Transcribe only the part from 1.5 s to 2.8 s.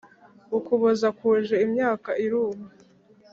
imyaka iruma